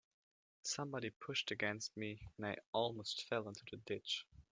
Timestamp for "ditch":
3.77-4.25